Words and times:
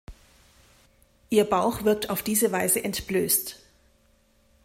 Ihr 1.29 1.47
Bauch 1.47 1.83
wirkt 1.83 2.09
auf 2.09 2.23
diese 2.23 2.51
Weise 2.51 2.83
entblößt. 2.83 3.59